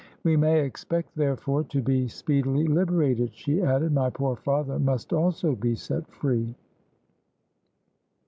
"We 0.23 0.35
may 0.35 0.65
expect 0.65 1.15
therefore 1.15 1.63
to 1.65 1.79
be 1.79 2.07
speedily 2.07 2.65
liberated," 2.65 3.35
she 3.35 3.61
added. 3.61 3.91
"My 3.91 4.09
poor 4.09 4.35
father 4.35 4.79
must 4.79 5.13
also 5.13 5.53
be 5.53 5.75
set 5.75 6.07
free." 6.07 6.55